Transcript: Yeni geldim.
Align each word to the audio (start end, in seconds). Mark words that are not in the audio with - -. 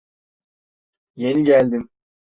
Yeni 1.15 1.43
geldim. 1.43 1.89